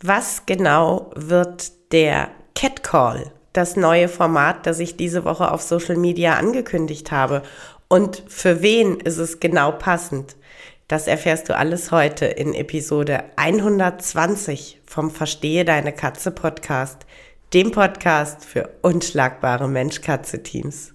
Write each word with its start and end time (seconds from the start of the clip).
Was 0.00 0.46
genau 0.46 1.10
wird 1.16 1.72
der 1.90 2.30
Cat 2.54 2.84
Call, 2.84 3.32
das 3.52 3.74
neue 3.74 4.08
Format, 4.08 4.64
das 4.64 4.78
ich 4.78 4.96
diese 4.96 5.24
Woche 5.24 5.50
auf 5.50 5.60
Social 5.60 5.96
Media 5.96 6.34
angekündigt 6.34 7.10
habe? 7.10 7.42
Und 7.88 8.22
für 8.28 8.62
wen 8.62 9.00
ist 9.00 9.18
es 9.18 9.40
genau 9.40 9.72
passend? 9.72 10.36
Das 10.86 11.08
erfährst 11.08 11.48
du 11.48 11.56
alles 11.56 11.90
heute 11.90 12.26
in 12.26 12.54
Episode 12.54 13.24
120 13.34 14.80
vom 14.86 15.10
Verstehe 15.10 15.64
deine 15.64 15.92
Katze 15.92 16.30
Podcast, 16.30 17.04
dem 17.52 17.72
Podcast 17.72 18.44
für 18.44 18.70
unschlagbare 18.82 19.66
Mensch-Katze-Teams. 19.66 20.94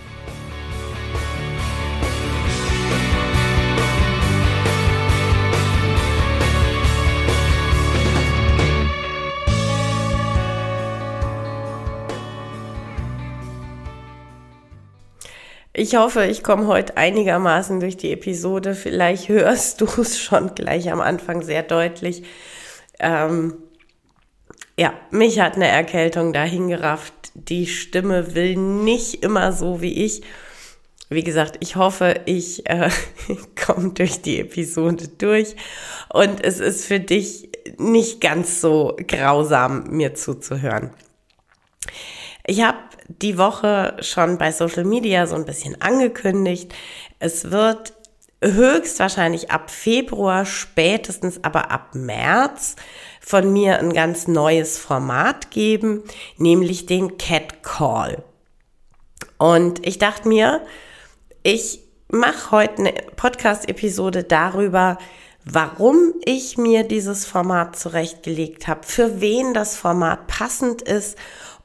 Ich 15.73 15.95
hoffe, 15.95 16.25
ich 16.25 16.43
komme 16.43 16.67
heute 16.67 16.97
einigermaßen 16.97 17.79
durch 17.79 17.95
die 17.95 18.11
Episode. 18.11 18.75
Vielleicht 18.75 19.29
hörst 19.29 19.79
du 19.79 19.85
es 20.01 20.19
schon 20.19 20.53
gleich 20.53 20.91
am 20.91 20.99
Anfang 20.99 21.43
sehr 21.43 21.63
deutlich. 21.63 22.23
Ähm, 22.99 23.53
ja, 24.77 24.93
mich 25.11 25.39
hat 25.39 25.55
eine 25.55 25.67
Erkältung 25.67 26.33
dahin 26.33 26.67
gerafft. 26.67 27.13
Die 27.35 27.67
Stimme 27.67 28.35
will 28.35 28.57
nicht 28.57 29.23
immer 29.23 29.53
so 29.53 29.81
wie 29.81 30.03
ich. 30.03 30.23
Wie 31.09 31.23
gesagt, 31.23 31.57
ich 31.61 31.77
hoffe, 31.77 32.21
ich 32.25 32.69
äh, 32.69 32.89
komme 33.65 33.91
durch 33.93 34.21
die 34.21 34.41
Episode 34.41 35.07
durch 35.07 35.55
und 36.09 36.43
es 36.43 36.59
ist 36.59 36.85
für 36.85 36.99
dich 36.99 37.49
nicht 37.77 38.19
ganz 38.19 38.59
so 38.59 38.97
grausam, 39.07 39.89
mir 39.89 40.15
zuzuhören. 40.15 40.91
Ich 42.45 42.63
habe 42.63 42.79
die 43.21 43.37
Woche 43.37 43.95
schon 43.99 44.37
bei 44.37 44.51
Social 44.51 44.83
Media 44.83 45.27
so 45.27 45.35
ein 45.35 45.45
bisschen 45.45 45.81
angekündigt. 45.81 46.73
Es 47.19 47.51
wird 47.51 47.93
höchstwahrscheinlich 48.43 49.51
ab 49.51 49.69
Februar, 49.69 50.45
spätestens 50.45 51.43
aber 51.43 51.71
ab 51.71 51.93
März 51.93 52.75
von 53.19 53.53
mir 53.53 53.79
ein 53.79 53.93
ganz 53.93 54.27
neues 54.27 54.79
Format 54.79 55.51
geben, 55.51 56.03
nämlich 56.37 56.87
den 56.87 57.17
Cat 57.17 57.61
Call. 57.61 58.23
Und 59.37 59.85
ich 59.85 59.99
dachte 59.99 60.27
mir, 60.27 60.61
ich 61.43 61.81
mache 62.09 62.51
heute 62.51 62.77
eine 62.79 62.93
Podcast-Episode 63.15 64.23
darüber, 64.23 64.97
warum 65.45 66.13
ich 66.25 66.57
mir 66.57 66.83
dieses 66.83 67.25
Format 67.25 67.77
zurechtgelegt 67.77 68.67
habe, 68.67 68.81
für 68.83 69.21
wen 69.21 69.53
das 69.53 69.75
Format 69.75 70.27
passend 70.27 70.81
ist 70.81 71.17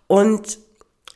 und 0.07 0.59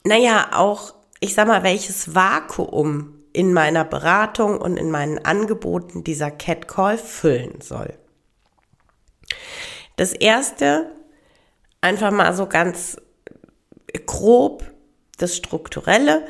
naja, 0.04 0.50
auch, 0.54 0.94
ich 1.20 1.34
sag 1.34 1.46
mal, 1.46 1.62
welches 1.62 2.14
Vakuum 2.14 3.20
in 3.32 3.52
meiner 3.52 3.84
Beratung 3.84 4.60
und 4.60 4.76
in 4.76 4.90
meinen 4.90 5.24
Angeboten 5.24 6.04
dieser 6.04 6.30
Cat 6.30 6.66
Call 6.66 6.98
füllen 6.98 7.60
soll. 7.60 7.94
Das 9.96 10.12
erste, 10.12 10.90
einfach 11.80 12.10
mal 12.10 12.34
so 12.34 12.46
ganz 12.46 12.96
grob, 14.06 14.64
das 15.18 15.36
Strukturelle. 15.36 16.26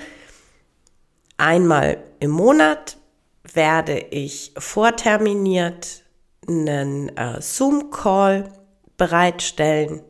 Einmal 1.38 2.02
im 2.18 2.32
Monat 2.32 2.98
werde 3.44 3.98
ich 3.98 4.52
vorterminiert 4.58 6.02
einen 6.46 7.16
äh, 7.16 7.40
Zoom-Call 7.40 8.52
bereitstellen 8.96 10.02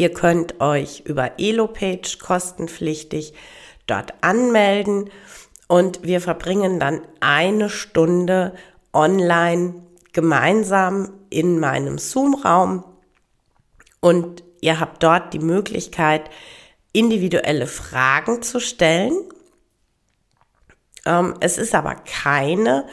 Ihr 0.00 0.14
könnt 0.14 0.62
euch 0.62 1.00
über 1.00 1.32
Elopage 1.38 2.16
kostenpflichtig 2.18 3.34
dort 3.86 4.14
anmelden 4.22 5.10
und 5.68 6.02
wir 6.02 6.22
verbringen 6.22 6.80
dann 6.80 7.02
eine 7.20 7.68
Stunde 7.68 8.54
online 8.94 9.74
gemeinsam 10.14 11.12
in 11.28 11.60
meinem 11.60 11.98
Zoom-Raum 11.98 12.82
und 14.00 14.42
ihr 14.62 14.80
habt 14.80 15.02
dort 15.02 15.34
die 15.34 15.38
Möglichkeit, 15.38 16.30
individuelle 16.94 17.66
Fragen 17.66 18.40
zu 18.40 18.58
stellen. 18.58 19.28
Ähm, 21.04 21.34
es 21.40 21.58
ist 21.58 21.74
aber 21.74 21.96
keine 21.96 22.86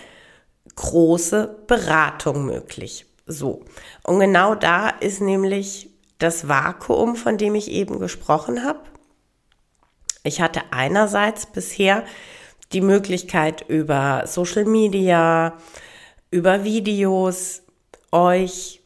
große 0.75 1.57
Beratung 1.67 2.45
möglich. 2.45 3.05
So. 3.25 3.63
Und 4.03 4.19
genau 4.19 4.55
da 4.55 4.89
ist 4.89 5.21
nämlich 5.21 5.89
das 6.19 6.47
Vakuum, 6.47 7.15
von 7.15 7.37
dem 7.37 7.55
ich 7.55 7.71
eben 7.71 7.99
gesprochen 7.99 8.63
habe. 8.63 8.81
Ich 10.23 10.41
hatte 10.41 10.61
einerseits 10.71 11.45
bisher 11.45 12.03
die 12.73 12.81
Möglichkeit 12.81 13.63
über 13.67 14.23
Social 14.25 14.65
Media, 14.65 15.57
über 16.31 16.63
Videos 16.63 17.61
euch 18.11 18.81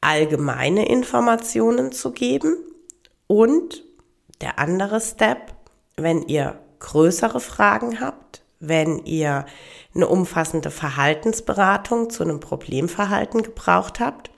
allgemeine 0.00 0.88
Informationen 0.88 1.90
zu 1.92 2.12
geben 2.12 2.56
und 3.26 3.82
der 4.40 4.58
andere 4.58 5.00
Step, 5.00 5.52
wenn 5.96 6.22
ihr 6.22 6.58
größere 6.78 7.40
Fragen 7.40 8.00
habt, 8.00 8.42
wenn 8.60 8.98
ihr 9.04 9.46
eine 9.94 10.06
umfassende 10.06 10.70
Verhaltensberatung 10.70 12.10
zu 12.10 12.22
einem 12.22 12.38
Problemverhalten 12.38 13.42
gebraucht 13.42 13.98
habt, 13.98 14.30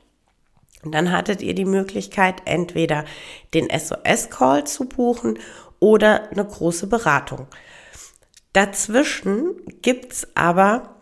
und 0.83 0.93
dann 0.93 1.13
hattet 1.13 1.43
ihr 1.43 1.55
die 1.55 1.65
Möglichkeit, 1.65 2.43
entweder 2.45 3.05
den 3.55 3.69
SOS-Call 3.69 4.65
zu 4.65 4.89
buchen 4.89 5.39
oder 5.79 6.31
eine 6.31 6.45
große 6.45 6.87
Beratung. 6.87 7.47
Dazwischen 8.53 9.57
gibt's 9.83 10.27
aber 10.35 10.97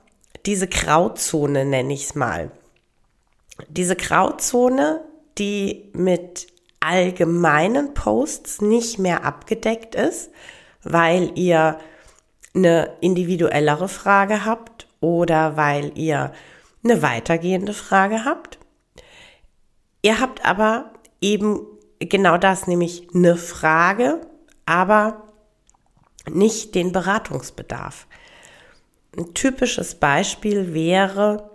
diese 0.46 0.68
Grauzone, 0.68 1.64
nenne 1.64 1.94
ich 1.94 2.04
es 2.04 2.14
mal. 2.14 2.50
Diese 3.68 3.96
Grauzone, 3.96 5.04
die 5.38 5.90
mit 5.92 6.48
allgemeinen 6.80 7.94
Posts 7.94 8.60
nicht 8.60 8.98
mehr 8.98 9.24
abgedeckt 9.24 9.94
ist, 9.94 10.30
weil 10.82 11.32
ihr 11.36 11.78
eine 12.54 12.96
individuellere 13.00 13.88
Frage 13.88 14.44
habt 14.44 14.86
oder 15.00 15.56
weil 15.56 15.96
ihr 15.98 16.32
eine 16.84 17.02
weitergehende 17.02 17.72
Frage 17.72 18.24
habt. 18.24 18.58
Ihr 20.02 20.20
habt 20.20 20.44
aber 20.44 20.92
eben 21.20 21.60
genau 21.98 22.38
das, 22.38 22.66
nämlich 22.66 23.08
eine 23.14 23.36
Frage, 23.36 24.20
aber 24.66 25.28
nicht 26.30 26.74
den 26.74 26.92
Beratungsbedarf. 26.92 28.06
Ein 29.16 29.34
typisches 29.34 29.94
Beispiel 29.96 30.74
wäre, 30.74 31.50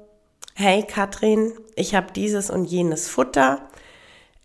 hey 0.56 0.84
Katrin, 0.84 1.54
ich 1.75 1.95
habe 1.95 2.12
dieses 2.13 2.50
und 2.50 2.66
jenes 2.66 3.07
Futter. 3.07 3.69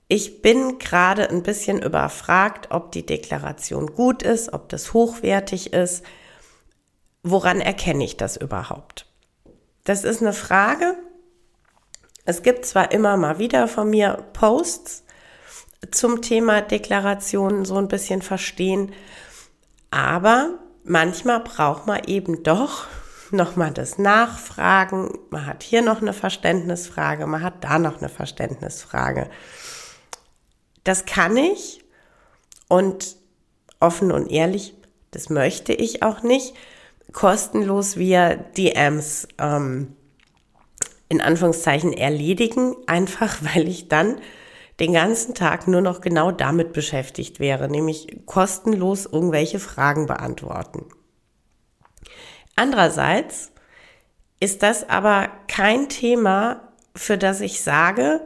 Ich 0.07 0.41
bin 0.41 0.79
gerade 0.79 1.29
ein 1.29 1.43
bisschen 1.43 1.83
überfragt, 1.83 2.69
ob 2.71 2.93
die 2.93 3.05
Deklaration 3.05 3.89
gut 3.89 4.23
ist, 4.23 4.53
ob 4.53 4.69
das 4.69 4.95
hochwertig 4.95 5.73
ist. 5.73 6.05
Woran 7.23 7.61
erkenne 7.61 8.05
ich 8.05 8.17
das 8.17 8.37
überhaupt? 8.37 9.07
Das 9.85 10.05
ist 10.05 10.23
eine 10.23 10.33
Frage, 10.33 10.97
es 12.29 12.43
gibt 12.43 12.67
zwar 12.67 12.93
immer 12.93 13.17
mal 13.17 13.39
wieder 13.39 13.69
von 13.69 13.89
mir 13.89 14.23
Posts 14.35 15.03
zum 15.91 16.21
Thema 16.21 16.61
Deklarationen 16.61 17.65
so 17.65 17.77
ein 17.77 17.89
bisschen 17.89 18.21
verstehen, 18.21 18.93
aber 19.91 20.59
manchmal 20.85 21.41
braucht 21.41 21.87
man 21.87 22.05
eben 22.05 22.43
doch 22.43 22.87
nochmal 23.31 23.71
das 23.71 23.97
Nachfragen. 23.97 25.19
Man 25.31 25.47
hat 25.47 25.63
hier 25.63 25.81
noch 25.81 26.03
eine 26.03 26.13
Verständnisfrage, 26.13 27.27
man 27.27 27.43
hat 27.43 27.65
da 27.65 27.79
noch 27.79 27.97
eine 27.97 28.11
Verständnisfrage. 28.11 29.31
das 30.85 31.07
kann 31.07 31.35
ich 31.35 31.83
und 32.69 33.17
offen 33.81 34.13
und 34.13 34.31
ehrlich, 34.31 34.75
das 35.13 35.31
möchte 35.31 35.73
ich 35.73 36.03
auch 36.03 36.23
nicht, 36.23 36.53
kostenlos 37.11 37.97
via 37.97 38.35
DMs 38.35 39.29
ähm, 39.39 39.97
in 41.09 41.21
Anführungszeichen 41.21 41.93
erledigen, 41.93 42.77
einfach 42.87 43.39
weil 43.55 43.69
ich 43.69 43.89
dann 43.89 44.21
den 44.81 44.93
ganzen 44.93 45.35
Tag 45.35 45.67
nur 45.67 45.81
noch 45.81 46.01
genau 46.01 46.31
damit 46.31 46.73
beschäftigt 46.73 47.41
wäre, 47.41 47.69
nämlich 47.69 48.21
kostenlos 48.27 49.07
irgendwelche 49.07 49.59
Fragen 49.59 50.07
beantworten. 50.07 50.85
Andererseits 52.55 53.51
ist 54.41 54.63
das 54.63 54.89
aber 54.89 55.31
kein 55.49 55.89
Thema, 55.89 56.73
für 56.95 57.19
das 57.19 57.41
ich 57.41 57.61
sage, 57.61 58.21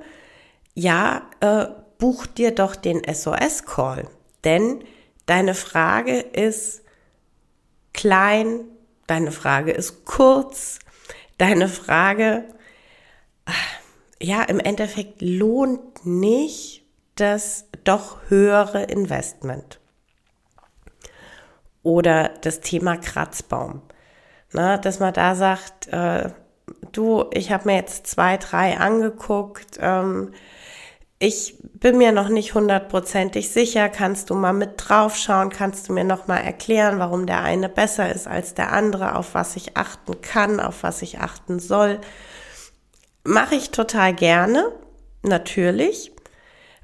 ja, 0.75 1.23
äh, 1.41 1.67
buch 1.99 2.27
dir 2.27 2.51
doch 2.51 2.77
den 2.77 3.03
SOS-Call, 3.05 4.09
denn 4.45 4.85
deine 5.27 5.55
Frage 5.55 6.19
ist 6.19 6.83
klein, 7.95 8.61
deine 9.07 9.33
Frage 9.33 9.73
ist 9.73 10.05
kurz, 10.05 10.79
deine 11.39 11.69
Frage 11.69 12.45
ja, 14.21 14.43
im 14.43 14.61
Endeffekt 14.61 15.21
lohnt 15.21 16.07
nicht 16.07 16.85
das 17.17 17.67
doch 17.85 18.19
höhere 18.29 18.85
Investment. 18.85 19.81
Oder 21.83 22.31
das 22.43 22.61
Thema 22.61 22.97
Kratzbaum. 22.97 23.83
Na, 24.53 24.79
dass 24.79 25.01
man 25.01 25.13
da 25.13 25.35
sagt, 25.35 25.89
äh, 25.89 26.31
du, 26.93 27.25
ich 27.33 27.51
habe 27.51 27.69
mir 27.69 27.77
jetzt 27.77 28.07
zwei, 28.07 28.37
drei 28.37 28.79
angeguckt, 28.79 29.79
ähm, 29.81 30.33
ich 31.19 31.57
bin 31.75 31.99
mir 31.99 32.11
noch 32.11 32.29
nicht 32.29 32.55
hundertprozentig 32.55 33.51
sicher, 33.51 33.89
kannst 33.89 34.29
du 34.29 34.35
mal 34.35 34.53
mit 34.53 34.73
draufschauen, 34.77 35.51
kannst 35.51 35.89
du 35.89 35.93
mir 35.93 36.03
noch 36.03 36.27
mal 36.27 36.39
erklären, 36.39 36.99
warum 36.99 37.27
der 37.27 37.43
eine 37.43 37.69
besser 37.69 38.13
ist 38.13 38.27
als 38.27 38.55
der 38.55 38.73
andere, 38.73 39.15
auf 39.15 39.33
was 39.35 39.55
ich 39.55 39.77
achten 39.77 40.21
kann, 40.21 40.59
auf 40.59 40.83
was 40.83 41.01
ich 41.01 41.21
achten 41.21 41.61
soll. 41.61 42.01
Mache 43.25 43.55
ich 43.55 43.71
total 43.71 44.15
gerne, 44.15 44.73
natürlich. 45.23 46.13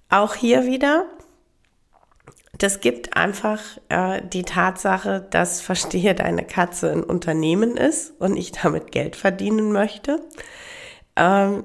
Auch 0.09 0.35
hier 0.35 0.65
wieder, 0.67 1.07
das 2.57 2.81
gibt 2.81 3.17
einfach 3.17 3.61
äh, 3.89 4.23
die 4.23 4.45
Tatsache, 4.45 5.27
dass 5.31 5.61
Verstehe 5.63 6.15
deine 6.15 6.45
Katze 6.45 6.91
ein 6.93 7.03
Unternehmen 7.03 7.77
ist 7.77 8.13
und 8.21 8.37
ich 8.37 8.53
damit 8.53 8.93
Geld 8.93 9.17
verdienen 9.17 9.73
möchte. 9.73 10.21
Ähm, 11.17 11.65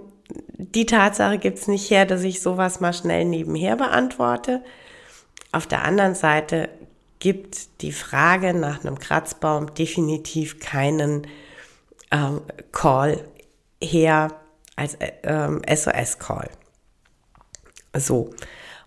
die 0.57 0.85
Tatsache 0.85 1.37
gibt 1.37 1.59
es 1.59 1.67
nicht 1.67 1.91
her, 1.91 2.05
dass 2.05 2.23
ich 2.23 2.41
sowas 2.41 2.79
mal 2.79 2.93
schnell 2.93 3.25
nebenher 3.25 3.75
beantworte. 3.75 4.63
Auf 5.51 5.67
der 5.67 5.83
anderen 5.83 6.15
Seite 6.15 6.69
gibt 7.19 7.81
die 7.81 7.91
Frage 7.91 8.53
nach 8.53 8.81
einem 8.81 8.97
Kratzbaum 8.97 9.73
definitiv 9.75 10.59
keinen 10.59 11.27
ähm, 12.11 12.41
Call 12.71 13.23
her, 13.81 14.29
als 14.75 14.97
ähm, 15.23 15.61
SOS-Call. 15.67 16.49
So. 17.95 18.31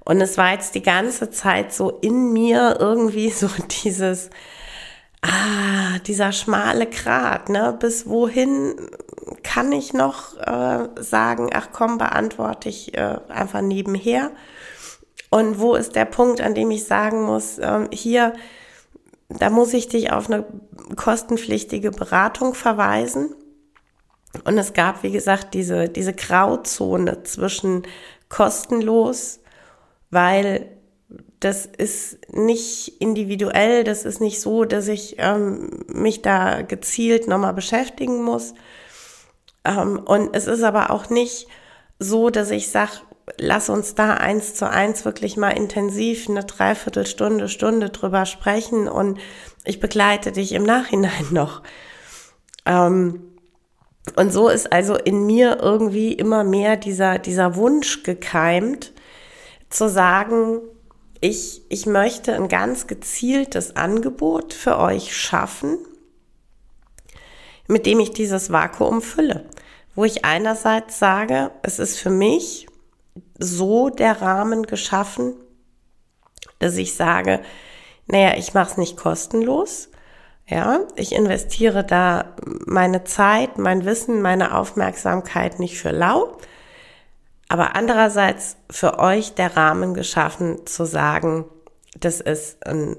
Und 0.05 0.21
es 0.21 0.39
war 0.39 0.53
jetzt 0.53 0.75
die 0.75 0.83
ganze 0.83 1.31
Zeit 1.31 1.73
so 1.73 1.91
in 1.91 2.33
mir 2.33 2.77
irgendwie 2.79 3.31
so 3.31 3.49
dieses, 3.85 4.31
ah, 5.23 5.99
dieser 6.07 6.33
schmale 6.33 6.87
Grat, 6.87 7.49
ne? 7.49 7.77
Bis 7.79 8.07
wohin 8.07 8.75
kann 9.43 9.73
ich 9.73 9.93
noch 9.93 10.37
äh, 10.39 10.89
sagen, 11.01 11.51
ach 11.53 11.69
komm, 11.73 11.99
beantworte 11.99 12.69
ich 12.69 12.97
äh, 12.97 13.19
einfach 13.29 13.63
nebenher. 13.63 14.31
Und 15.31 15.59
wo 15.59 15.75
ist 15.75 15.97
der 15.97 16.05
Punkt, 16.05 16.41
an 16.41 16.55
dem 16.55 16.71
ich 16.71 16.85
sagen 16.85 17.25
muss, 17.25 17.59
äh, 17.59 17.89
hier, 17.91 18.35
da 19.29 19.51
muss 19.51 19.75
ich 19.75 19.89
dich 19.89 20.13
auf 20.13 20.31
eine 20.31 20.47
kostenpflichtige 20.95 21.91
Beratung 21.91 22.55
verweisen. 22.55 23.35
Und 24.45 24.59
es 24.59 24.73
gab, 24.73 25.03
wie 25.03 25.13
gesagt, 25.13 25.55
diese, 25.55 25.89
diese 25.89 26.13
Grauzone 26.13 27.23
zwischen 27.23 27.83
kostenlos, 28.29 29.41
weil 30.11 30.69
das 31.41 31.67
ist 31.67 32.19
nicht 32.33 33.01
individuell, 33.01 33.85
das 33.85 34.05
ist 34.05 34.21
nicht 34.21 34.41
so, 34.41 34.65
dass 34.65 34.89
ich 34.89 35.17
ähm, 35.19 35.85
mich 35.89 36.23
da 36.23 36.63
gezielt 36.63 37.29
nochmal 37.29 37.55
beschäftigen 37.55 38.25
muss. 38.25 38.55
Ähm, 39.65 39.99
und 39.99 40.35
es 40.35 40.47
ist 40.47 40.63
aber 40.63 40.91
auch 40.91 41.11
nicht 41.11 41.47
so, 41.99 42.31
dass 42.31 42.51
ich 42.51 42.71
sage, 42.71 42.93
lass 43.39 43.69
uns 43.69 43.95
da 43.95 44.15
eins 44.15 44.55
zu 44.55 44.69
eins 44.69 45.05
wirklich 45.05 45.37
mal 45.37 45.51
intensiv 45.51 46.29
eine 46.29 46.45
Dreiviertelstunde, 46.45 47.49
Stunde 47.49 47.91
drüber 47.91 48.27
sprechen 48.27 48.89
und 48.89 49.19
ich 49.65 49.81
begleite 49.81 50.33
dich 50.33 50.53
im 50.53 50.63
Nachhinein 50.63 51.27
noch. 51.31 51.63
Ähm, 52.65 53.36
und 54.15 54.33
so 54.33 54.49
ist 54.49 54.73
also 54.73 54.97
in 54.97 55.27
mir 55.27 55.59
irgendwie 55.61 56.13
immer 56.13 56.45
mehr 56.45 56.77
dieser, 56.77 57.19
dieser 57.19 57.57
Wunsch 57.57 58.03
gekeimt, 58.03 58.93
zu 59.69 59.89
sagen, 59.89 60.61
ich, 61.21 61.63
ich 61.69 61.87
möchte 61.87 62.35
ein 62.35 62.49
ganz 62.49 62.87
gezieltes 62.87 63.75
Angebot 63.75 64.55
für 64.55 64.79
euch 64.79 65.17
schaffen, 65.17 65.79
mit 67.67 67.85
dem 67.87 67.99
ich 67.99 68.11
dieses 68.11 68.53
Vakuum 68.53 69.03
fülle. 69.03 69.45
Wo 69.95 70.05
ich 70.05 70.25
einerseits 70.25 70.99
sage, 70.99 71.51
es 71.63 71.79
ist 71.79 71.99
für 71.99 72.11
mich 72.11 72.67
so 73.39 73.89
der 73.89 74.21
Rahmen 74.21 74.65
geschaffen, 74.65 75.35
dass 76.59 76.77
ich 76.77 76.95
sage, 76.95 77.41
naja, 78.07 78.37
ich 78.37 78.55
mache 78.55 78.73
es 78.73 78.77
nicht 78.77 78.97
kostenlos, 78.97 79.89
ja, 80.49 80.81
ich 80.95 81.13
investiere 81.13 81.85
da 81.85 82.37
meine 82.67 83.05
Zeit, 83.05 83.59
mein 83.59 83.85
Wissen, 83.85 84.23
meine 84.23 84.57
Aufmerksamkeit 84.57 85.59
nicht 85.59 85.79
für 85.79 85.91
lau, 85.91 86.37
aber 87.49 87.75
andererseits 87.75 88.57
für 88.71 88.99
euch 88.99 89.35
der 89.35 89.57
Rahmen 89.57 89.95
geschaffen 89.95 90.67
zu 90.67 90.85
sagen, 90.85 91.45
das 91.99 92.21
ist 92.21 92.65
ein 92.67 92.97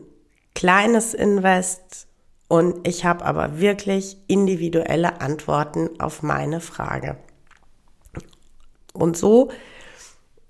kleines 0.55 1.13
Invest 1.13 2.07
und 2.47 2.87
ich 2.87 3.05
habe 3.05 3.23
aber 3.25 3.59
wirklich 3.59 4.17
individuelle 4.27 5.21
Antworten 5.21 5.99
auf 5.99 6.23
meine 6.23 6.61
Frage. 6.61 7.17
Und 8.93 9.17
so 9.17 9.51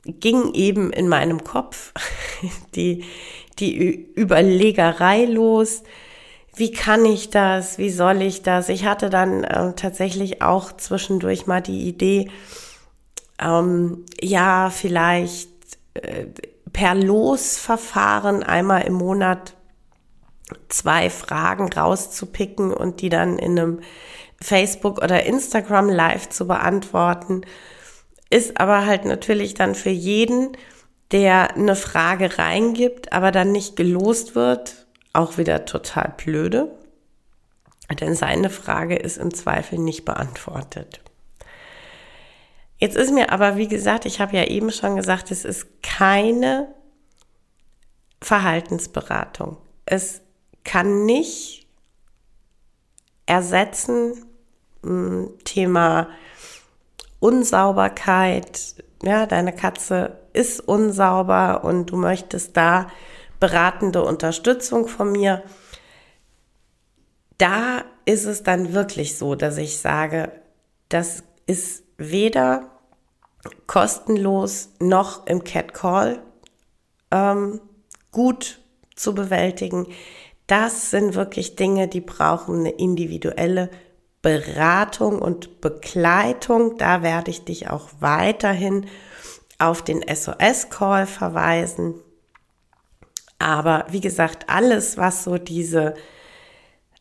ging 0.05 0.53
eben 0.53 0.91
in 0.91 1.09
meinem 1.09 1.43
Kopf 1.43 1.93
die, 2.75 3.03
die 3.59 3.75
Überlegerei 4.15 5.25
los, 5.25 5.83
wie 6.57 6.71
kann 6.71 7.05
ich 7.05 7.29
das, 7.29 7.77
wie 7.77 7.89
soll 7.89 8.21
ich 8.21 8.41
das? 8.41 8.69
Ich 8.69 8.85
hatte 8.85 9.09
dann 9.09 9.43
äh, 9.43 9.73
tatsächlich 9.73 10.41
auch 10.41 10.71
zwischendurch 10.75 11.47
mal 11.47 11.61
die 11.61 11.87
Idee, 11.87 12.29
ähm, 13.39 14.05
ja, 14.19 14.69
vielleicht 14.69 15.49
äh, 15.93 16.25
per 16.73 16.95
Losverfahren 16.95 18.43
einmal 18.43 18.83
im 18.83 18.93
Monat 18.93 19.53
zwei 20.69 21.09
Fragen 21.09 21.71
rauszupicken 21.71 22.73
und 22.73 23.01
die 23.01 23.09
dann 23.09 23.37
in 23.37 23.59
einem 23.59 23.79
Facebook 24.41 25.01
oder 25.01 25.25
Instagram 25.25 25.89
Live 25.89 26.29
zu 26.29 26.47
beantworten, 26.47 27.41
ist 28.29 28.59
aber 28.59 28.85
halt 28.85 29.05
natürlich 29.05 29.53
dann 29.53 29.75
für 29.75 29.89
jeden, 29.89 30.55
der 31.11 31.55
eine 31.55 31.75
Frage 31.75 32.37
reingibt, 32.37 33.13
aber 33.13 33.31
dann 33.31 33.51
nicht 33.51 33.75
gelost 33.75 34.35
wird, 34.35 34.86
auch 35.17 35.37
wieder 35.37 35.65
total 35.65 36.13
blöde, 36.17 36.71
denn 37.99 38.15
seine 38.15 38.49
Frage 38.49 38.95
ist 38.95 39.17
im 39.17 39.33
Zweifel 39.33 39.79
nicht 39.79 40.05
beantwortet. 40.05 41.01
Jetzt 42.77 42.95
ist 42.95 43.11
mir 43.11 43.31
aber, 43.31 43.57
wie 43.57 43.67
gesagt, 43.67 44.05
ich 44.05 44.19
habe 44.19 44.37
ja 44.37 44.43
eben 44.43 44.71
schon 44.71 44.95
gesagt, 44.95 45.31
es 45.31 45.45
ist 45.45 45.81
keine 45.81 46.67
Verhaltensberatung. 48.21 49.57
Es 49.85 50.21
kann 50.63 51.05
nicht 51.05 51.67
ersetzen 53.25 54.25
hm, 54.83 55.31
Thema 55.43 56.09
Unsauberkeit. 57.19 58.75
Ja, 59.01 59.25
deine 59.25 59.53
Katze 59.53 60.19
ist 60.33 60.59
unsauber 60.59 61.63
und 61.63 61.87
du 61.87 61.97
möchtest 61.97 62.55
da 62.55 62.87
beratende 63.39 64.03
Unterstützung 64.03 64.87
von 64.87 65.11
mir. 65.11 65.43
Da 67.37 67.83
ist 68.05 68.25
es 68.25 68.43
dann 68.43 68.73
wirklich 68.73 69.17
so, 69.17 69.35
dass 69.35 69.57
ich 69.57 69.77
sage, 69.77 70.31
das 70.89 71.23
ist 71.45 71.83
weder 71.97 72.71
kostenlos 73.67 74.69
noch 74.79 75.27
im 75.27 75.43
Cat 75.43 75.73
Call 75.73 76.21
ähm, 77.11 77.61
gut 78.11 78.59
zu 78.95 79.13
bewältigen. 79.13 79.87
Das 80.47 80.91
sind 80.91 81.15
wirklich 81.15 81.55
Dinge, 81.55 81.87
die 81.87 82.01
brauchen 82.01 82.59
eine 82.59 82.71
individuelle 82.71 83.69
Beratung 84.21 85.19
und 85.19 85.61
Begleitung. 85.61 86.77
Da 86.77 87.03
werde 87.03 87.31
ich 87.31 87.45
dich 87.45 87.69
auch 87.69 87.89
weiterhin 87.99 88.87
auf 89.59 89.81
den 89.81 90.03
SOS-Call 90.03 91.05
verweisen. 91.05 91.95
Aber 93.39 93.85
wie 93.89 94.01
gesagt, 94.01 94.49
alles, 94.49 94.97
was 94.97 95.23
so 95.23 95.37
diese, 95.37 95.93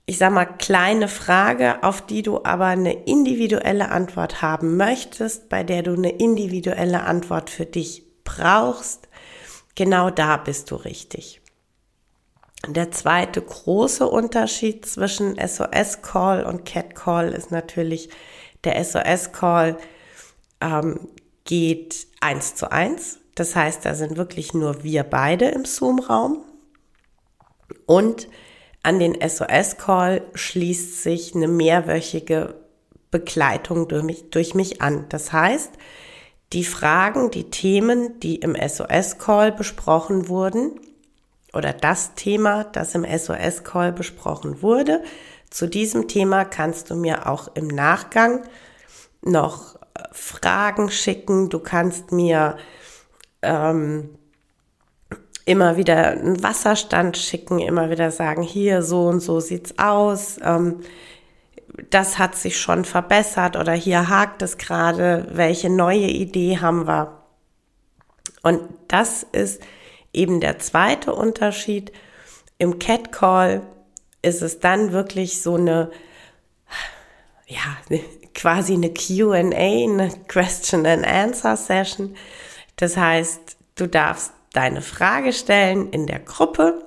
ich 0.04 0.18
sag 0.18 0.32
mal, 0.32 0.44
kleine 0.44 1.08
Frage, 1.08 1.82
auf 1.82 2.02
die 2.02 2.22
du 2.22 2.44
aber 2.44 2.66
eine 2.66 2.92
individuelle 3.04 3.90
Antwort 3.90 4.42
haben 4.42 4.76
möchtest, 4.76 5.48
bei 5.48 5.62
der 5.62 5.82
du 5.82 5.94
eine 5.94 6.10
individuelle 6.10 7.02
Antwort 7.02 7.50
für 7.50 7.66
dich 7.66 8.04
brauchst, 8.24 9.08
genau 9.74 10.10
da 10.10 10.36
bist 10.36 10.70
du 10.70 10.76
richtig. 10.76 11.40
Der 12.68 12.90
zweite 12.90 13.40
große 13.40 14.06
Unterschied 14.06 14.86
zwischen 14.86 15.36
SOS-Call 15.36 16.44
und 16.44 16.64
Cat-Call 16.64 17.32
ist 17.32 17.50
natürlich, 17.50 18.08
der 18.64 18.82
SOS-Call 18.82 19.78
ähm, 20.60 21.08
geht 21.44 22.08
eins 22.20 22.56
zu 22.56 22.72
eins. 22.72 23.20
Das 23.36 23.54
heißt, 23.54 23.84
da 23.84 23.94
sind 23.94 24.16
wirklich 24.16 24.52
nur 24.54 24.82
wir 24.82 25.04
beide 25.04 25.46
im 25.46 25.64
Zoom-Raum. 25.64 26.44
Und 27.86 28.28
an 28.82 28.98
den 28.98 29.14
SOS-Call 29.20 30.22
schließt 30.34 31.02
sich 31.02 31.34
eine 31.34 31.46
mehrwöchige 31.46 32.54
Begleitung 33.10 33.88
durch 33.88 34.02
mich, 34.02 34.30
durch 34.30 34.54
mich 34.54 34.82
an. 34.82 35.06
Das 35.10 35.32
heißt, 35.32 35.72
die 36.52 36.64
Fragen, 36.64 37.30
die 37.30 37.50
Themen, 37.50 38.18
die 38.20 38.36
im 38.36 38.56
SOS-Call 38.56 39.52
besprochen 39.52 40.28
wurden, 40.28 40.80
oder 41.52 41.72
das 41.72 42.14
Thema, 42.14 42.64
das 42.64 42.94
im 42.94 43.04
SOS-Call 43.04 43.92
besprochen 43.92 44.62
wurde, 44.62 45.02
zu 45.50 45.66
diesem 45.66 46.08
Thema 46.08 46.44
kannst 46.44 46.90
du 46.90 46.94
mir 46.94 47.28
auch 47.28 47.48
im 47.54 47.68
Nachgang 47.68 48.44
noch 49.22 49.76
äh, 49.76 50.02
Fragen 50.12 50.90
schicken. 50.90 51.48
Du 51.48 51.58
kannst 51.58 52.12
mir 52.12 52.56
ähm, 53.42 54.18
immer 55.44 55.76
wieder 55.76 56.08
einen 56.08 56.42
Wasserstand 56.42 57.16
schicken, 57.16 57.60
immer 57.60 57.88
wieder 57.90 58.10
sagen, 58.10 58.42
hier 58.42 58.82
so 58.82 59.06
und 59.06 59.20
so 59.20 59.40
sieht's 59.40 59.78
aus. 59.78 60.38
Ähm, 60.42 60.80
das 61.90 62.18
hat 62.18 62.34
sich 62.34 62.58
schon 62.58 62.84
verbessert 62.84 63.56
oder 63.56 63.72
hier 63.72 64.08
hakt 64.08 64.42
es 64.42 64.58
gerade, 64.58 65.28
welche 65.32 65.70
neue 65.70 66.08
Idee 66.08 66.58
haben 66.58 66.86
wir. 66.86 67.22
Und 68.42 68.60
das 68.88 69.24
ist 69.32 69.62
eben 70.12 70.40
der 70.40 70.58
zweite 70.58 71.14
Unterschied. 71.14 71.92
Im 72.58 72.78
Catcall 72.78 73.62
ist 74.22 74.42
es 74.42 74.58
dann 74.58 74.92
wirklich 74.92 75.42
so 75.42 75.54
eine, 75.54 75.90
ja, 77.46 77.76
quasi 78.34 78.74
eine 78.74 78.92
QA, 78.92 79.34
eine 79.34 80.10
Question 80.26 80.86
and 80.86 81.06
Answer 81.06 81.56
Session. 81.56 82.16
Das 82.76 82.96
heißt, 82.96 83.56
du 83.74 83.88
darfst 83.88 84.32
deine 84.52 84.82
Frage 84.82 85.32
stellen 85.32 85.90
in 85.90 86.06
der 86.06 86.20
Gruppe 86.20 86.84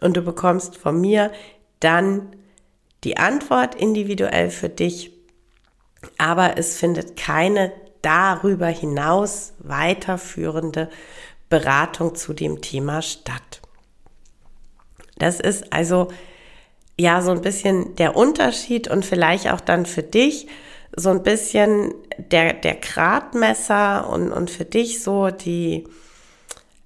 und 0.00 0.16
du 0.16 0.22
bekommst 0.22 0.76
von 0.76 1.00
mir 1.00 1.30
dann 1.80 2.34
die 3.04 3.16
Antwort 3.16 3.74
individuell 3.74 4.50
für 4.50 4.68
dich, 4.68 5.12
aber 6.18 6.58
es 6.58 6.78
findet 6.78 7.16
keine 7.16 7.72
darüber 8.02 8.66
hinaus 8.66 9.52
weiterführende 9.58 10.90
Beratung 11.48 12.14
zu 12.14 12.32
dem 12.32 12.60
Thema 12.60 13.02
statt. 13.02 13.60
Das 15.18 15.38
ist 15.38 15.72
also 15.72 16.08
ja 16.98 17.22
so 17.22 17.30
ein 17.30 17.42
bisschen 17.42 17.94
der 17.96 18.16
Unterschied 18.16 18.88
und 18.88 19.04
vielleicht 19.04 19.50
auch 19.50 19.60
dann 19.60 19.86
für 19.86 20.02
dich 20.02 20.48
so 20.94 21.10
ein 21.10 21.22
bisschen 21.22 21.94
der, 22.18 22.52
der 22.54 22.76
Gradmesser 22.76 24.08
und, 24.08 24.30
und 24.30 24.50
für 24.50 24.64
dich 24.64 25.02
so 25.02 25.30
die, 25.30 25.88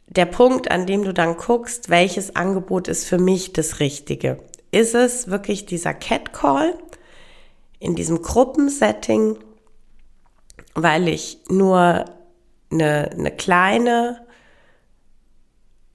der 0.06 0.26
Punkt, 0.26 0.70
an 0.70 0.86
dem 0.86 1.04
du 1.04 1.12
dann 1.12 1.36
guckst, 1.36 1.90
welches 1.90 2.36
Angebot 2.36 2.88
ist 2.88 3.06
für 3.06 3.18
mich 3.18 3.52
das 3.52 3.80
Richtige. 3.80 4.38
Ist 4.70 4.94
es 4.94 5.28
wirklich 5.28 5.66
dieser 5.66 5.94
Cat 5.94 6.32
Call 6.32 6.74
in 7.78 7.96
diesem 7.96 8.22
Gruppensetting, 8.22 9.38
weil 10.74 11.08
ich 11.08 11.38
nur 11.48 12.04
eine, 12.70 13.10
eine 13.10 13.30
kleine 13.30 14.24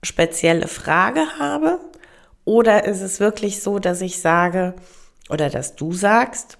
spezielle 0.03 0.67
Frage 0.67 1.39
habe? 1.39 1.79
Oder 2.43 2.85
ist 2.85 3.01
es 3.01 3.19
wirklich 3.19 3.61
so, 3.61 3.79
dass 3.79 4.01
ich 4.01 4.19
sage 4.19 4.75
oder 5.29 5.49
dass 5.49 5.75
du 5.75 5.93
sagst, 5.93 6.57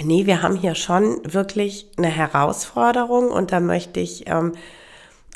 nee, 0.00 0.26
wir 0.26 0.42
haben 0.42 0.56
hier 0.56 0.74
schon 0.74 1.20
wirklich 1.24 1.90
eine 1.96 2.08
Herausforderung 2.08 3.30
und 3.30 3.52
da 3.52 3.60
möchte 3.60 4.00
ich 4.00 4.28
ähm, 4.28 4.52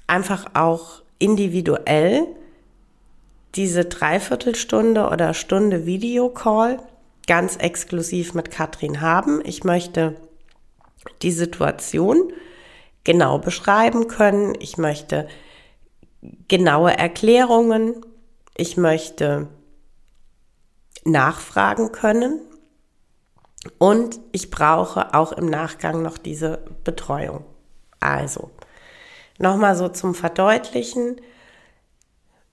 einfach 0.06 0.46
auch 0.54 1.02
individuell 1.18 2.26
diese 3.54 3.86
Dreiviertelstunde 3.86 5.08
oder 5.08 5.34
Stunde 5.34 5.86
Videocall 5.86 6.78
ganz 7.26 7.56
exklusiv 7.56 8.34
mit 8.34 8.50
Katrin 8.50 9.00
haben. 9.00 9.40
Ich 9.44 9.64
möchte 9.64 10.16
die 11.22 11.32
Situation 11.32 12.32
genau 13.04 13.38
beschreiben 13.38 14.08
können. 14.08 14.54
Ich 14.60 14.76
möchte 14.76 15.28
genaue 16.48 16.96
Erklärungen. 16.96 18.04
Ich 18.56 18.76
möchte 18.76 19.48
nachfragen 21.04 21.92
können. 21.92 22.40
Und 23.78 24.20
ich 24.32 24.50
brauche 24.50 25.14
auch 25.14 25.32
im 25.32 25.46
Nachgang 25.46 26.02
noch 26.02 26.18
diese 26.18 26.64
Betreuung. 26.84 27.44
Also, 28.00 28.50
nochmal 29.38 29.76
so 29.76 29.88
zum 29.88 30.14
Verdeutlichen. 30.14 31.20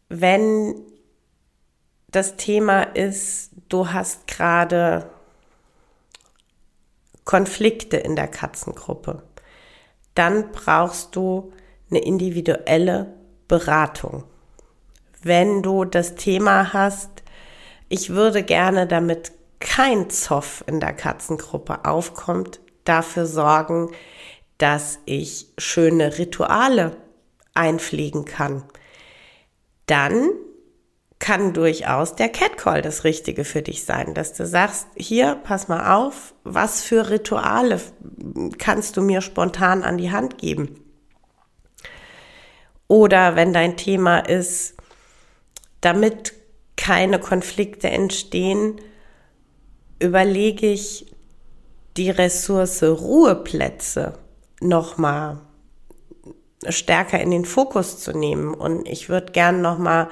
Wenn 0.09 0.75
das 2.07 2.35
Thema 2.35 2.83
ist, 2.83 3.51
du 3.69 3.91
hast 3.91 4.27
gerade 4.27 5.09
Konflikte 7.25 7.97
in 7.97 8.15
der 8.15 8.27
Katzengruppe, 8.27 9.23
dann 10.13 10.51
brauchst 10.51 11.15
du 11.15 11.53
eine 11.89 11.99
individuelle 11.99 13.13
Beratung. 13.47 14.25
Wenn 15.21 15.63
du 15.63 15.85
das 15.85 16.15
Thema 16.15 16.73
hast, 16.73 17.23
ich 17.87 18.09
würde 18.09 18.43
gerne, 18.43 18.87
damit 18.87 19.31
kein 19.63 20.09
Zoff 20.09 20.63
in 20.67 20.79
der 20.79 20.93
Katzengruppe 20.93 21.85
aufkommt, 21.85 22.59
dafür 22.83 23.25
sorgen, 23.25 23.91
dass 24.57 24.99
ich 25.05 25.47
schöne 25.57 26.19
Rituale 26.19 26.97
einpflegen 27.55 28.25
kann. 28.25 28.63
Dann 29.87 30.29
kann 31.17 31.53
durchaus 31.53 32.15
der 32.15 32.27
Catcall 32.27 32.81
das 32.81 33.05
Richtige 33.05 33.45
für 33.45 33.61
dich 33.61 33.85
sein, 33.85 34.13
dass 34.13 34.33
du 34.33 34.45
sagst, 34.45 34.87
hier, 34.97 35.35
pass 35.43 35.69
mal 35.69 35.95
auf, 35.95 36.33
was 36.43 36.83
für 36.83 37.09
Rituale 37.09 37.79
kannst 38.57 38.97
du 38.97 39.01
mir 39.01 39.21
spontan 39.21 39.83
an 39.83 39.97
die 39.97 40.11
Hand 40.11 40.37
geben? 40.37 40.81
Oder 42.89 43.37
wenn 43.37 43.53
dein 43.53 43.77
Thema 43.77 44.19
ist, 44.19 44.75
damit 45.79 46.33
keine 46.75 47.19
Konflikte 47.19 47.89
entstehen, 47.89 48.81
überlege 50.03 50.67
ich 50.67 51.07
die 51.97 52.09
Ressource 52.09 52.83
Ruheplätze 52.83 54.13
nochmal 54.59 55.39
stärker 56.69 57.19
in 57.19 57.31
den 57.31 57.45
Fokus 57.45 57.99
zu 57.99 58.11
nehmen. 58.17 58.53
Und 58.53 58.87
ich 58.87 59.09
würde 59.09 59.31
gern 59.31 59.61
nochmal 59.61 60.09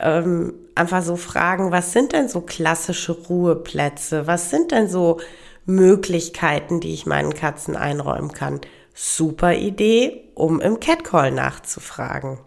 ähm, 0.00 0.54
einfach 0.74 1.02
so 1.02 1.16
fragen, 1.16 1.72
was 1.72 1.92
sind 1.92 2.12
denn 2.12 2.28
so 2.28 2.40
klassische 2.40 3.12
Ruheplätze? 3.12 4.26
Was 4.26 4.50
sind 4.50 4.70
denn 4.72 4.88
so 4.88 5.20
Möglichkeiten, 5.64 6.80
die 6.80 6.94
ich 6.94 7.06
meinen 7.06 7.34
Katzen 7.34 7.76
einräumen 7.76 8.32
kann? 8.32 8.60
Super 8.94 9.54
Idee, 9.54 10.24
um 10.34 10.60
im 10.60 10.80
Catcall 10.80 11.30
nachzufragen. 11.30 12.38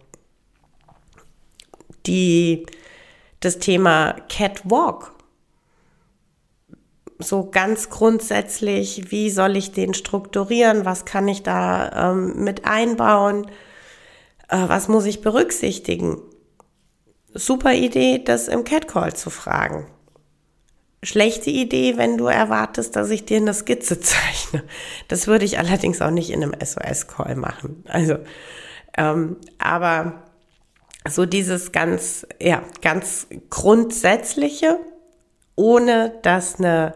Die, 2.06 2.66
das 3.40 3.60
Thema 3.60 4.16
Catwalk. 4.28 5.14
So 7.22 7.50
ganz 7.50 7.90
grundsätzlich, 7.90 9.12
wie 9.12 9.30
soll 9.30 9.58
ich 9.58 9.72
den 9.72 9.94
strukturieren? 9.94 10.86
Was 10.86 11.06
kann 11.06 11.28
ich 11.28 11.44
da 11.44 12.12
ähm, 12.12 12.44
mit 12.44 12.66
einbauen? 12.66 13.46
Äh, 14.50 14.68
was 14.68 14.88
muss 14.88 15.06
ich 15.06 15.22
berücksichtigen? 15.22 16.22
Super 17.34 17.74
Idee, 17.74 18.22
das 18.24 18.48
im 18.48 18.64
Catcall 18.64 19.14
zu 19.14 19.30
fragen 19.30 19.88
schlechte 21.04 21.50
Idee, 21.50 21.98
wenn 21.98 22.18
du 22.18 22.28
erwartest, 22.28 22.96
dass 22.96 23.10
ich 23.10 23.26
dir 23.26 23.38
eine 23.38 23.54
Skizze 23.54 24.00
zeichne. 24.00 24.64
Das 25.08 25.28
würde 25.28 25.46
ich 25.46 25.58
allerdings 25.58 26.02
auch 26.02 26.12
nicht 26.12 26.30
in 26.30 26.44
einem 26.44 26.54
SOS-Call 26.64 27.36
machen. 27.36 27.84
Also, 27.88 28.18
ähm, 28.98 29.38
aber 29.58 30.24
so 31.10 31.26
dieses 31.26 31.72
ganz, 31.72 32.28
ja, 32.40 32.62
ganz 32.82 33.28
grundsätzliche, 33.50 34.80
ohne 35.56 36.20
dass 36.22 36.60
eine, 36.60 36.96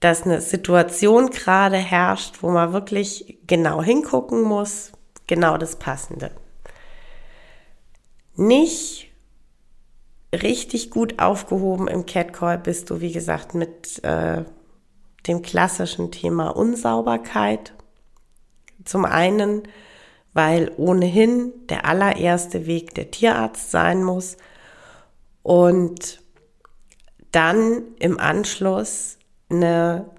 dass 0.00 0.22
eine 0.22 0.40
Situation 0.40 1.30
gerade 1.30 1.76
herrscht, 1.76 2.42
wo 2.42 2.50
man 2.50 2.72
wirklich 2.72 3.38
genau 3.46 3.82
hingucken 3.82 4.42
muss, 4.42 4.92
genau 5.26 5.58
das 5.58 5.76
Passende. 5.76 6.30
Nicht 8.36 9.08
richtig 10.32 10.90
gut 10.90 11.18
aufgehoben 11.18 11.88
im 11.88 12.06
Catcall 12.06 12.58
bist 12.58 12.90
du, 12.90 13.00
wie 13.00 13.12
gesagt, 13.12 13.54
mit 13.54 14.02
äh, 14.04 14.44
dem 15.26 15.42
klassischen 15.42 16.10
Thema 16.10 16.48
Unsauberkeit. 16.48 17.72
Zum 18.84 19.04
einen, 19.04 19.62
weil 20.32 20.72
ohnehin 20.76 21.52
der 21.68 21.84
allererste 21.84 22.66
Weg 22.66 22.94
der 22.94 23.10
Tierarzt 23.10 23.70
sein 23.70 24.04
muss 24.04 24.36
und 25.42 26.22
dann 27.32 27.82
im 27.98 28.18
Anschluss 28.18 29.18
eine 29.50 30.10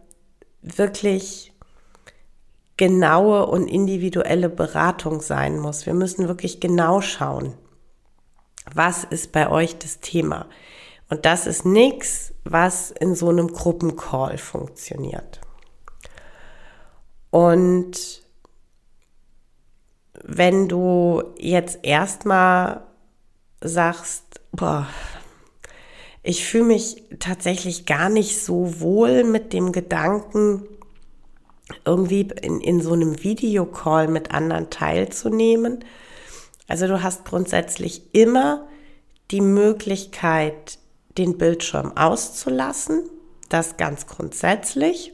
wirklich 0.61 1.53
genaue 2.77 3.45
und 3.45 3.67
individuelle 3.67 4.49
Beratung 4.49 5.21
sein 5.21 5.59
muss. 5.59 5.85
Wir 5.85 5.93
müssen 5.93 6.27
wirklich 6.27 6.59
genau 6.59 7.01
schauen, 7.01 7.53
was 8.73 9.03
ist 9.03 9.31
bei 9.31 9.49
euch 9.49 9.77
das 9.77 9.99
Thema. 9.99 10.47
Und 11.09 11.25
das 11.25 11.47
ist 11.47 11.65
nichts, 11.65 12.33
was 12.43 12.91
in 12.91 13.15
so 13.15 13.29
einem 13.29 13.47
Gruppencall 13.47 14.37
funktioniert. 14.37 15.41
Und 17.31 18.23
wenn 20.23 20.67
du 20.67 21.23
jetzt 21.37 21.79
erstmal 21.83 22.83
sagst, 23.61 24.41
boah, 24.51 24.87
ich 26.29 26.45
fühle 26.45 26.65
mich 26.65 27.01
tatsächlich 27.17 27.87
gar 27.87 28.07
nicht 28.07 28.39
so 28.39 28.79
wohl 28.79 29.23
mit 29.23 29.51
dem 29.51 29.71
Gedanken, 29.71 30.61
irgendwie 31.85 32.29
in, 32.43 32.61
in 32.61 32.81
so 32.81 32.93
einem 32.93 33.23
Videocall 33.23 34.07
mit 34.07 34.29
anderen 34.29 34.69
teilzunehmen. 34.69 35.83
Also 36.67 36.85
du 36.85 37.01
hast 37.01 37.25
grundsätzlich 37.25 38.13
immer 38.13 38.67
die 39.31 39.41
Möglichkeit, 39.41 40.77
den 41.17 41.39
Bildschirm 41.39 41.97
auszulassen, 41.97 43.09
das 43.49 43.77
ganz 43.77 44.05
grundsätzlich. 44.05 45.13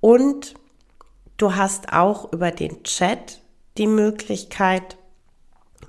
Und 0.00 0.54
du 1.36 1.54
hast 1.54 1.92
auch 1.92 2.32
über 2.32 2.50
den 2.50 2.82
Chat 2.82 3.40
die 3.76 3.86
Möglichkeit, 3.86 4.96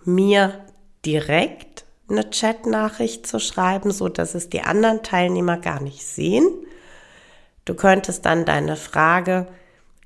mir 0.06 0.66
direkt 1.04 1.69
eine 2.10 2.30
Chatnachricht 2.30 3.26
zu 3.26 3.40
schreiben, 3.40 3.92
so 3.92 4.10
dass 4.10 4.36
es 4.36 4.50
die 4.50 4.62
anderen 4.62 5.04
Teilnehmer 5.04 5.58
gar 5.58 5.82
nicht 5.82 6.06
sehen. 6.06 6.48
Du 7.66 7.76
könntest 7.76 8.26
dann 8.26 8.46
deine 8.46 8.76
Frage 8.76 9.48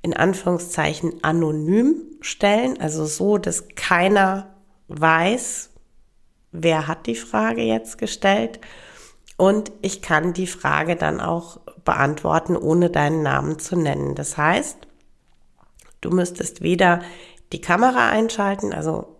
in 0.02 0.14
Anführungszeichen 0.14 1.24
anonym 1.24 2.02
stellen, 2.20 2.78
also 2.78 3.06
so, 3.06 3.38
dass 3.38 3.68
keiner 3.74 4.54
weiß, 4.88 5.70
wer 6.52 6.86
hat 6.86 7.06
die 7.06 7.14
Frage 7.14 7.62
jetzt 7.62 7.96
gestellt. 7.96 8.60
Und 9.36 9.72
ich 9.80 10.02
kann 10.02 10.34
die 10.34 10.46
Frage 10.46 10.96
dann 10.96 11.20
auch 11.20 11.58
beantworten, 11.84 12.56
ohne 12.56 12.90
deinen 12.90 13.22
Namen 13.22 13.58
zu 13.58 13.76
nennen. 13.76 14.14
Das 14.14 14.36
heißt, 14.36 14.76
du 16.02 16.10
müsstest 16.10 16.60
weder 16.60 17.00
die 17.52 17.60
Kamera 17.60 18.10
einschalten, 18.10 18.72
also 18.72 19.13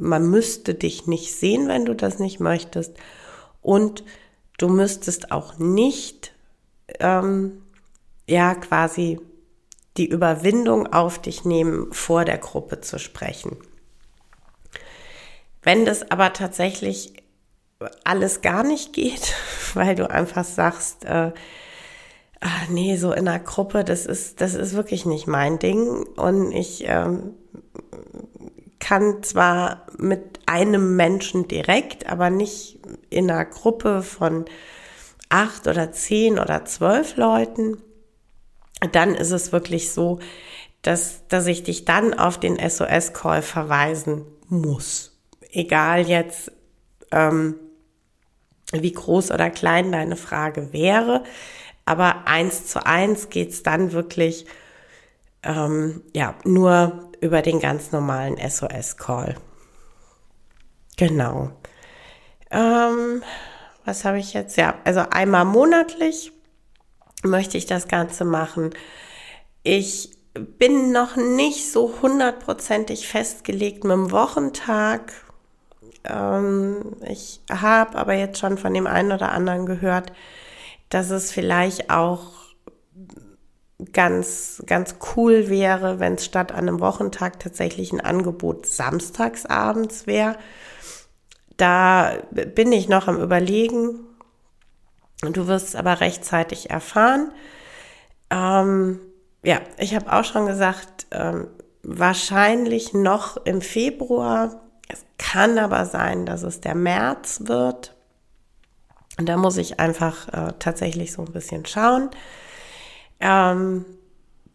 man 0.00 0.28
müsste 0.28 0.74
dich 0.74 1.06
nicht 1.06 1.34
sehen, 1.34 1.68
wenn 1.68 1.84
du 1.84 1.94
das 1.94 2.18
nicht 2.18 2.40
möchtest. 2.40 2.96
Und 3.62 4.04
du 4.58 4.68
müsstest 4.68 5.32
auch 5.32 5.58
nicht, 5.58 6.32
ähm, 6.98 7.62
ja, 8.26 8.54
quasi 8.54 9.20
die 9.96 10.08
Überwindung 10.08 10.86
auf 10.86 11.20
dich 11.20 11.44
nehmen, 11.44 11.92
vor 11.92 12.24
der 12.24 12.38
Gruppe 12.38 12.80
zu 12.80 12.98
sprechen. 12.98 13.56
Wenn 15.62 15.84
das 15.84 16.10
aber 16.10 16.32
tatsächlich 16.32 17.12
alles 18.04 18.40
gar 18.40 18.62
nicht 18.62 18.92
geht, 18.92 19.34
weil 19.74 19.94
du 19.94 20.10
einfach 20.10 20.44
sagst, 20.44 21.04
äh, 21.04 21.32
ach 22.40 22.68
nee, 22.68 22.96
so 22.96 23.12
in 23.12 23.28
einer 23.28 23.38
Gruppe, 23.38 23.84
das 23.84 24.06
ist, 24.06 24.40
das 24.40 24.54
ist 24.54 24.74
wirklich 24.74 25.04
nicht 25.04 25.26
mein 25.26 25.58
Ding. 25.58 26.04
Und 26.16 26.52
ich 26.52 26.84
ähm, 26.86 27.34
kann 28.80 29.22
zwar 29.22 29.86
mit 29.98 30.40
einem 30.46 30.96
Menschen 30.96 31.46
direkt, 31.46 32.10
aber 32.10 32.30
nicht 32.30 32.80
in 33.10 33.30
einer 33.30 33.44
Gruppe 33.44 34.02
von 34.02 34.46
acht 35.28 35.68
oder 35.68 35.92
zehn 35.92 36.38
oder 36.38 36.64
zwölf 36.64 37.16
Leuten. 37.16 37.78
Dann 38.92 39.14
ist 39.14 39.30
es 39.30 39.52
wirklich 39.52 39.92
so, 39.92 40.18
dass, 40.82 41.26
dass 41.28 41.46
ich 41.46 41.62
dich 41.62 41.84
dann 41.84 42.14
auf 42.14 42.40
den 42.40 42.58
SOS-Call 42.58 43.42
verweisen 43.42 44.24
muss. 44.48 45.18
Egal 45.52 46.08
jetzt, 46.08 46.50
ähm, 47.12 47.56
wie 48.72 48.92
groß 48.92 49.30
oder 49.30 49.50
klein 49.50 49.92
deine 49.92 50.16
Frage 50.16 50.72
wäre. 50.72 51.24
Aber 51.84 52.26
eins 52.26 52.66
zu 52.66 52.86
eins 52.86 53.30
geht's 53.30 53.62
dann 53.62 53.92
wirklich 53.92 54.46
ähm, 55.42 56.02
ja 56.14 56.34
nur 56.44 57.10
über 57.20 57.42
den 57.42 57.60
ganz 57.60 57.92
normalen 57.92 58.36
SOS-Call. 58.36 59.36
Genau. 60.96 61.50
Ähm, 62.50 63.22
was 63.84 64.04
habe 64.04 64.18
ich 64.18 64.34
jetzt? 64.34 64.56
Ja, 64.56 64.74
also 64.84 65.00
einmal 65.10 65.44
monatlich 65.44 66.32
möchte 67.22 67.58
ich 67.58 67.66
das 67.66 67.88
Ganze 67.88 68.24
machen. 68.24 68.70
Ich 69.62 70.16
bin 70.34 70.92
noch 70.92 71.16
nicht 71.16 71.70
so 71.70 72.00
hundertprozentig 72.02 73.08
festgelegt 73.08 73.84
mit 73.84 73.92
dem 73.92 74.10
Wochentag. 74.10 75.12
Ähm, 76.04 76.96
ich 77.06 77.40
habe 77.50 77.98
aber 77.98 78.14
jetzt 78.14 78.38
schon 78.38 78.58
von 78.58 78.72
dem 78.72 78.86
einen 78.86 79.12
oder 79.12 79.32
anderen 79.32 79.66
gehört, 79.66 80.12
dass 80.88 81.10
es 81.10 81.32
vielleicht 81.32 81.90
auch 81.90 82.32
ganz, 83.92 84.62
ganz 84.66 84.96
cool 85.16 85.48
wäre, 85.48 86.00
wenn 86.00 86.14
es 86.14 86.24
statt 86.24 86.52
an 86.52 86.68
einem 86.68 86.80
Wochentag 86.80 87.40
tatsächlich 87.40 87.92
ein 87.92 88.00
Angebot 88.00 88.66
samstagsabends 88.66 90.06
wäre. 90.06 90.36
Da 91.56 92.14
bin 92.30 92.72
ich 92.72 92.88
noch 92.88 93.08
am 93.08 93.20
Überlegen. 93.20 94.00
Du 95.22 95.46
wirst 95.46 95.68
es 95.68 95.76
aber 95.76 96.00
rechtzeitig 96.00 96.70
erfahren. 96.70 97.32
Ähm, 98.30 99.00
ja, 99.42 99.60
ich 99.78 99.94
habe 99.94 100.12
auch 100.12 100.24
schon 100.24 100.46
gesagt, 100.46 101.06
ähm, 101.10 101.48
wahrscheinlich 101.82 102.94
noch 102.94 103.36
im 103.44 103.60
Februar. 103.60 104.62
Es 104.88 105.04
kann 105.18 105.58
aber 105.58 105.86
sein, 105.86 106.26
dass 106.26 106.42
es 106.42 106.60
der 106.60 106.74
März 106.74 107.42
wird. 107.44 107.94
Und 109.18 109.28
da 109.28 109.36
muss 109.36 109.56
ich 109.58 109.80
einfach 109.80 110.28
äh, 110.28 110.52
tatsächlich 110.58 111.12
so 111.12 111.22
ein 111.22 111.32
bisschen 111.32 111.66
schauen. 111.66 112.10
Ähm, 113.20 113.84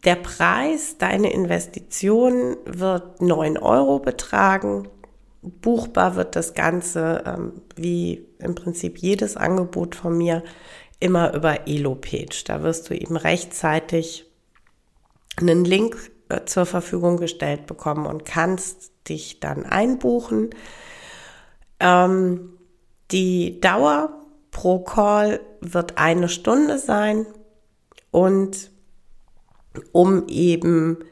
der 0.04 0.16
Preis, 0.16 0.98
deine 0.98 1.32
Investition 1.32 2.56
wird 2.64 3.22
9 3.22 3.58
Euro 3.58 3.98
betragen. 3.98 4.88
Buchbar 5.42 6.16
wird 6.16 6.36
das 6.36 6.54
Ganze, 6.54 7.24
ähm, 7.26 7.62
wie 7.76 8.26
im 8.38 8.54
Prinzip 8.54 8.98
jedes 8.98 9.36
Angebot 9.36 9.94
von 9.94 10.16
mir, 10.16 10.42
immer 11.00 11.34
über 11.34 11.66
Elo-Page. 11.68 12.44
Da 12.44 12.62
wirst 12.62 12.88
du 12.88 12.94
eben 12.94 13.16
rechtzeitig 13.16 14.30
einen 15.36 15.64
Link 15.64 16.10
äh, 16.28 16.44
zur 16.44 16.66
Verfügung 16.66 17.18
gestellt 17.18 17.66
bekommen 17.66 18.06
und 18.06 18.24
kannst 18.24 18.92
dich 19.08 19.40
dann 19.40 19.64
einbuchen. 19.64 20.50
Ähm, 21.80 22.58
die 23.10 23.60
Dauer 23.60 24.10
pro 24.50 24.80
Call 24.80 25.40
wird 25.60 25.98
eine 25.98 26.28
Stunde 26.28 26.78
sein. 26.78 27.26
Und 28.16 28.70
um 29.92 30.26
eben 30.26 31.04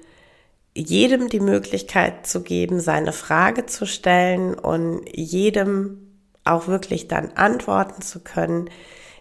jedem 0.75 1.29
die 1.29 1.41
Möglichkeit 1.41 2.27
zu 2.27 2.43
geben, 2.43 2.81
seine 2.81 3.13
Frage 3.13 3.67
zu 3.67 3.85
stellen 3.87 4.55
und 4.55 5.03
jedem 5.13 6.15
auch 6.45 6.67
wirklich 6.67 7.07
dann 7.07 7.33
antworten 7.33 8.01
zu 8.01 8.21
können, 8.21 8.71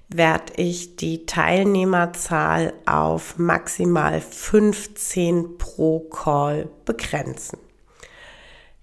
werde 0.08 0.54
ich 0.56 0.96
die 0.96 1.26
Teilnehmerzahl 1.26 2.72
auf 2.86 3.38
maximal 3.38 4.22
15 4.22 5.58
pro 5.58 6.00
Call 6.00 6.70
begrenzen. 6.86 7.60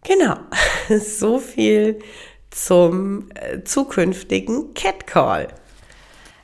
Genau, 0.04 0.36
so 1.00 1.38
viel 1.38 2.00
zum 2.50 3.30
äh, 3.34 3.64
zukünftigen 3.64 4.74
Cat 4.74 5.06
Call. 5.06 5.48